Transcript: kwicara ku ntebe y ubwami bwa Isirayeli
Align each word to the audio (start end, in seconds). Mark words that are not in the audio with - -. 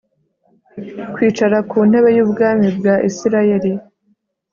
kwicara 1.13 1.57
ku 1.69 1.77
ntebe 1.89 2.09
y 2.17 2.21
ubwami 2.25 2.67
bwa 2.77 2.93
Isirayeli 3.09 3.71